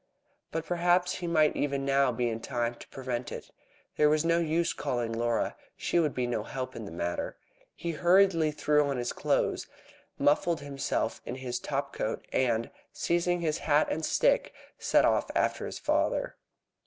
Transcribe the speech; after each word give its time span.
But 0.51 0.65
perhaps 0.65 1.17
he 1.17 1.27
might 1.27 1.55
even 1.55 1.85
now 1.85 2.11
be 2.11 2.27
in 2.27 2.39
time 2.39 2.73
to 2.73 2.87
prevent 2.87 3.31
it. 3.31 3.51
There 3.97 4.09
was 4.09 4.25
no 4.25 4.39
use 4.39 4.73
calling 4.73 5.13
Laura. 5.13 5.55
She 5.77 5.99
could 5.99 6.15
be 6.15 6.25
no 6.25 6.41
help 6.41 6.75
in 6.75 6.85
the 6.85 6.91
matter. 6.91 7.37
He 7.75 7.91
hurriedly 7.91 8.49
threw 8.49 8.87
on 8.89 8.97
his 8.97 9.13
clothes, 9.13 9.67
muffled 10.17 10.61
himself 10.61 11.21
in 11.23 11.35
his 11.35 11.59
top 11.59 11.93
coat, 11.93 12.25
and, 12.33 12.71
seizing 12.91 13.41
his 13.41 13.59
hat 13.59 13.89
and 13.91 14.03
stick, 14.03 14.55
he 14.75 14.83
set 14.83 15.05
off 15.05 15.29
after 15.35 15.67
his 15.67 15.77
father. 15.77 16.35